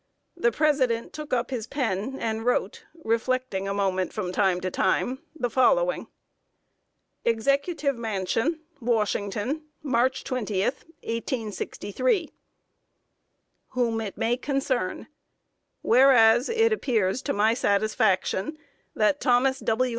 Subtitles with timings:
[0.35, 5.21] The President took up his pen and wrote, reflecting a moment from time to time,
[5.35, 6.07] the following:
[7.23, 12.31] EXECUTIVE MANSION, WASHINGTON, March 20, 1863.
[13.77, 15.05] Whom it may concern:
[15.83, 18.57] Whereas, It appears to my satisfaction
[18.95, 19.89] that Thomas W.